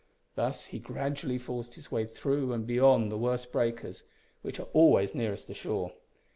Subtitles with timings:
[0.33, 4.01] Thus he gradually forced his way through and beyond the worst breakers,
[4.41, 5.93] which are always those nearest shore.